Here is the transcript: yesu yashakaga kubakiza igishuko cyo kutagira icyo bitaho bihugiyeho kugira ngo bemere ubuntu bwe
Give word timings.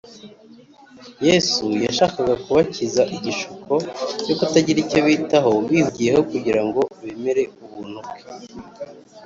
yesu 1.27 1.65
yashakaga 1.85 2.33
kubakiza 2.43 3.03
igishuko 3.15 3.73
cyo 4.25 4.33
kutagira 4.39 4.77
icyo 4.85 4.99
bitaho 5.07 5.49
bihugiyeho 5.67 6.19
kugira 6.31 6.61
ngo 6.67 6.81
bemere 7.01 7.43
ubuntu 7.63 7.97
bwe 8.05 8.19